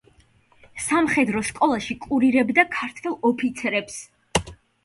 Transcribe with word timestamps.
სამხედრო 0.85 1.43
სკოლაში 1.51 1.97
კურირებდა 2.07 2.67
ქართველ 2.79 3.19
ოფიცრებს. 3.31 4.01